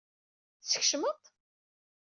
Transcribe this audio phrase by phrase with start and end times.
[0.61, 1.23] Teskecmeḍ-t?